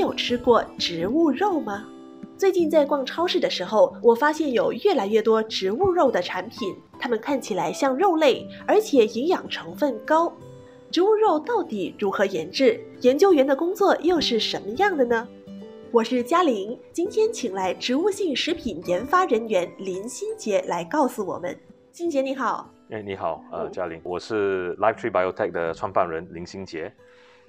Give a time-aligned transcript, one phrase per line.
[0.00, 1.86] 有吃过植物肉吗？
[2.36, 10.32] 最近在逛超市的时候，我发现有越来越多植物肉的产品，它们看起来像肉类，而且营养成分高。
[10.90, 12.80] 植物肉到底如何研制？
[13.02, 15.28] 研究员的工作又是什么样的呢？
[15.92, 21.54] 我是嘉玲，今天请来植物性食品研发人员林新杰来告诉我们。
[21.92, 26.90] 新杰你好，哎你好，呃嘉玲，我是 Live Tree Biotech 的创办人林新杰。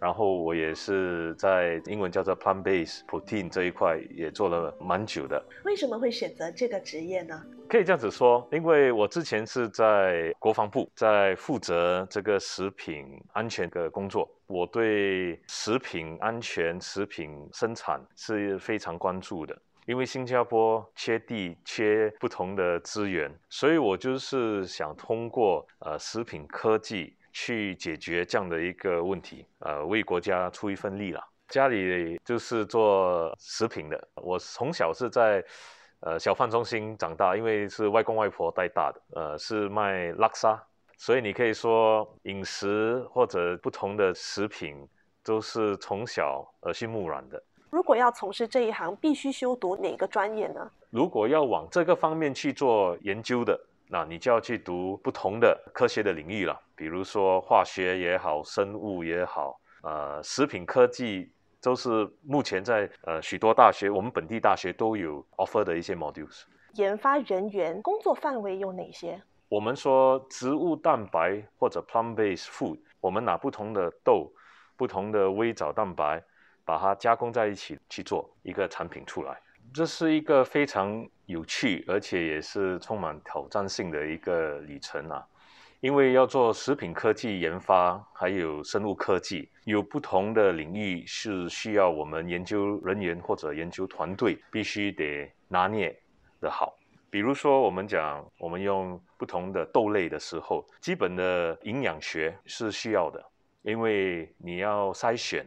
[0.00, 5.44] 然后我也是在英文叫做 plant-based protein 这一块也做了蛮久的。
[5.64, 7.40] 为什么会选择这个职业呢？
[7.68, 19.56] 可以这样子说，因为我之前是在国防部，在负责这个食品安全的工作，我对食品安全、食品生产是非常关注的。
[19.86, 27.14] 因为新加坡缺地、缺不同的资源，所以我就是想通过呃食品科技。
[27.32, 31.22] 去解决这样的一个问题，呃，为国家出一份力了。
[31.48, 35.44] 家里就是做食品的，我从小是在
[36.00, 40.60] 呃小贩中心长大，因为是外公外婆带大的，呃，是卖拉沙，
[40.96, 44.86] 所以你可以说饮食或者不同的食品
[45.24, 47.42] 都是从小耳濡目染的。
[47.70, 50.70] 如果要从事这一行，必须修读哪个专业呢？
[50.90, 53.58] 如果要往这个方面去做研究的。
[53.92, 61.28] 那你就要去读不同的科学的领域了，比如说化学也好，生物也好，呃，食品科技
[61.60, 66.44] 都是目前在呃许多大学，我们本地大学都有 offer 的一些 modules。
[66.74, 69.20] 研发人员工作范围有哪些？
[69.48, 74.32] 我们说植物蛋白或者 plant-based food，我们拿不同的豆、
[74.76, 76.22] 不同的微藻蛋白，
[76.64, 79.40] 把它加工在一起去做一个产品出来。
[79.72, 85.24] 这是一个非常有趣，而且也是充满挑战性的一个旅程啊！
[85.80, 95.96] 因为要做食品科技研发，还有生物科技，有不同的领域是需要我们研究人员或者研究团队必须得拿捏
[96.40, 96.76] 的好。
[97.08, 103.24] 比如说，我们讲我们用不同的豆类的时候，基本的营养学是需要的，
[103.62, 105.46] 因为你要筛选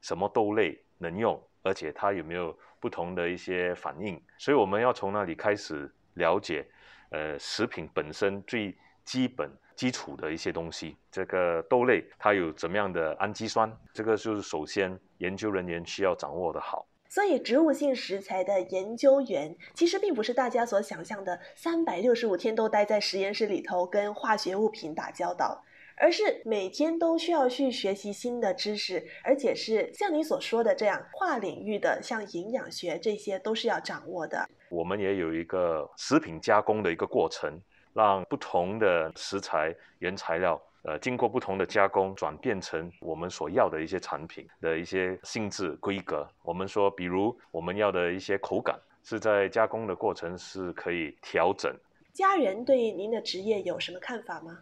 [0.00, 1.42] 什么豆类能用。
[1.62, 4.16] 而且它有没有不同的一些反应？
[4.38, 6.64] 所以我们要从那里开始了解，
[7.10, 8.72] 呃，食品本身最
[9.04, 10.96] 基本基础的一些东西。
[11.10, 13.68] 这个豆类它有怎么样的氨基酸？
[13.92, 16.86] 这个就是首先研究人员需要掌握的好。
[17.08, 25.64] 所以植物性食材的研究员其实并不是大家所想象的三百六十五天都待在实验室里头跟化学物品打交道。
[25.98, 34.46] 而是每天都需要去学习新的知识，而且是像你所说的这样跨领域的，像营养学这些都是要掌握的。
[34.68, 37.58] 我们也有一个食品加工的一个过程，
[37.94, 46.28] 让不同的食材原材料，呃，经过不同的加工，转变成我们所要的一些产品的一些性质规格。
[46.42, 51.74] 我们说，比如我们要的一些口感，是在加工的过程是可以调整。
[52.12, 54.58] 家人对您的职业有什么看法吗？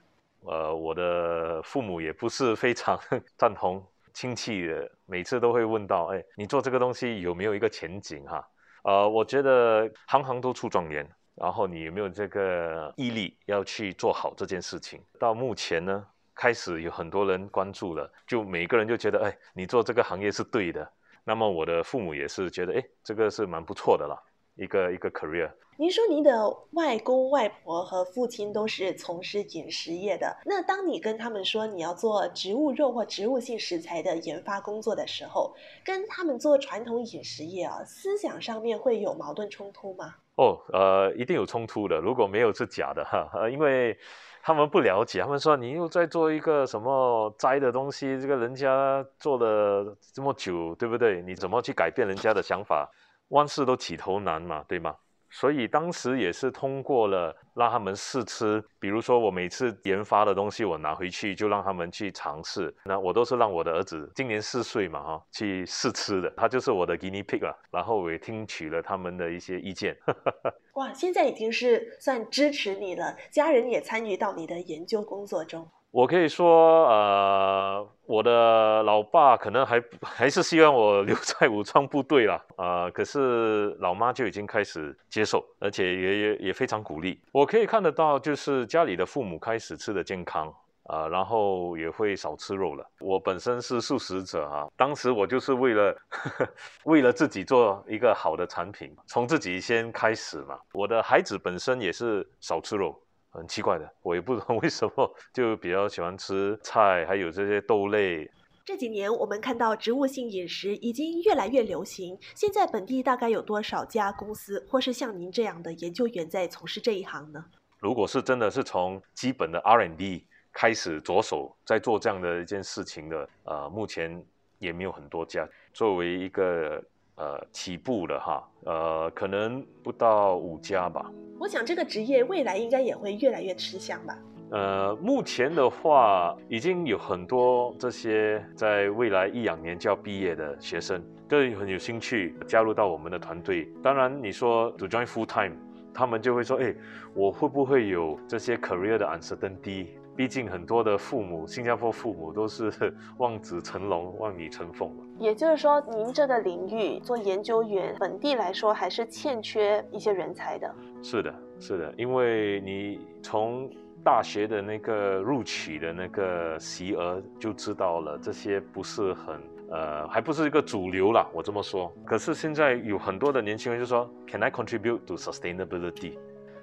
[0.46, 2.98] 呃，我的父母也不是非常
[3.36, 8.46] 赞同，亲戚的每次都会问到，哎，你做这个东西有没有一个前景哈？
[8.82, 15.00] 呃，我觉得行行都出状元，然后你有没有这个毅力要去做好这件事情？
[15.18, 20.86] 到目前呢，开始有很多人关注了，就每个人就觉得，哎，你做这个行业是对的。
[21.24, 24.14] 那么我的父母也是觉得，哎，这个是蛮不错的啦。
[24.56, 25.50] 一个一个 career。
[25.76, 35.52] 您说您的外公外婆和父亲都是从事饮食业的，那当你跟他们说你要做植物肉或植物性食材的研发工作的时候，
[35.84, 40.14] 跟他们做传统饮食业啊，思想上面会有矛盾冲突吗？
[40.36, 41.98] 哦，呃，一定有冲突的。
[41.98, 43.98] 如果没有是假的哈，呃，因为
[44.44, 51.20] 他们不了解，他们说你又在做一个什么摘的东西，这个人家做了这么久，对不对？
[51.22, 52.88] 你怎么去改变人家的想法？
[53.28, 54.96] 万事都起头难嘛，对吗？
[55.30, 62.72] 所以当时也是通过了让他们试吃，比如说我每次研发的东西，我拿回去就让他们去尝试。
[62.84, 67.52] 那我都是让我的儿子今年四岁嘛，哈，去试吃的，他就是我的 guinea pig 了。
[67.72, 69.96] 然后我也听取了他们的一些意见。
[70.74, 75.68] 哇，现在已经是算支持你了，家人也参与到你的研究工作中。
[75.94, 87.20] 我可以说，呃，我的老爸可能还还是希望我留在武装部队了，啊，可是老妈就已经开始接受，而且也也也非常鼓励。
[87.30, 90.52] 我可以看得到，就是家里的父母开始吃的健康，
[90.88, 92.84] 啊，然后也会少吃肉了。
[92.98, 95.96] 我本身是素食者啊，当时我就是为了
[96.86, 100.58] 为了自己做一个好的产品，从自己先开始嘛。
[100.72, 103.00] 我的孩子本身也是少吃肉。
[103.34, 108.30] 很奇怪的，我也不知道 为什么，就比较喜欢吃菜，还有这些豆类。
[108.64, 117.44] 这几年我们看到植物性饮食已经越来越流行，现在本地大概有多少家公司或是像您这样的研究员在从事这一行呢？
[117.78, 124.24] 如果是真的是从基本的 R&D 开始着手在做这样的一件事情的，呃，目前
[124.58, 125.46] 也没有很多家。
[125.74, 126.82] 作为一个
[127.16, 131.10] 呃起步了哈，呃，可能不到五家吧。
[131.38, 134.18] 我想这个职业未来应该也会越来越吃香吧。
[134.50, 143.68] 呃，目前的话，已经有很多这些在未来一两年就要毕业的学生，都很有兴趣加入到我们的团队。
[143.82, 145.56] 当然，你说 to join full time，
[145.92, 146.72] 他们就会说，哎，
[147.14, 149.86] 我会不会有这些 career 的 uncertainty？
[150.16, 152.72] 毕竟很多的父母，新加坡父母都是
[153.18, 160.72] 望子成龙、望女成凤也就是说，您这个领域做研究员，本地来说还是欠缺一些人才的。
[161.02, 163.68] 是的，是的，因为你从
[164.04, 169.40] 大学的那个录取的那个席额就知道了，这些不是很
[169.70, 171.26] 呃，还不是一个主流啦。
[171.32, 171.92] 我这么说。
[172.04, 176.18] 可是现在有很多的年轻人就说，Can I contribute to sustainability？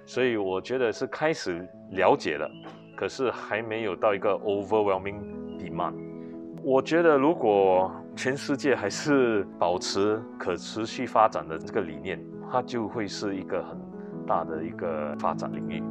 [0.06, 2.50] 所以我觉得是开始了解了，
[3.02, 5.18] 可是还没有到一个 overwhelming
[5.58, 5.96] demand。
[6.62, 13.76] 我觉得如果全世界还是保持可持续发展的这个理念，它就会是一个很
[14.28, 15.82] 大的一个发展领域。